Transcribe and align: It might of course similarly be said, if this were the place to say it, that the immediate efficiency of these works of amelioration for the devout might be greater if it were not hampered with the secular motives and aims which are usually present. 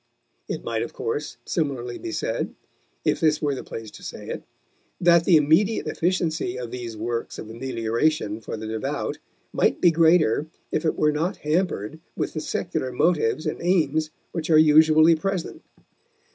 It 0.47 0.63
might 0.63 0.81
of 0.81 0.93
course 0.93 1.37
similarly 1.45 1.99
be 1.99 2.11
said, 2.11 2.55
if 3.05 3.19
this 3.19 3.39
were 3.39 3.53
the 3.53 3.63
place 3.63 3.91
to 3.91 4.01
say 4.03 4.29
it, 4.29 4.41
that 4.99 5.25
the 5.25 5.37
immediate 5.37 5.85
efficiency 5.85 6.57
of 6.57 6.71
these 6.71 6.97
works 6.97 7.37
of 7.37 7.51
amelioration 7.51 8.41
for 8.41 8.57
the 8.57 8.65
devout 8.65 9.19
might 9.53 9.79
be 9.79 9.91
greater 9.91 10.47
if 10.71 10.85
it 10.85 10.95
were 10.97 11.11
not 11.11 11.37
hampered 11.45 11.99
with 12.17 12.33
the 12.33 12.41
secular 12.41 12.91
motives 12.91 13.45
and 13.45 13.61
aims 13.61 14.09
which 14.31 14.49
are 14.49 14.57
usually 14.57 15.13
present. 15.15 15.61